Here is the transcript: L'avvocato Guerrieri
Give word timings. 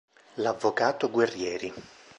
L'avvocato 0.41 1.11
Guerrieri 1.11 1.71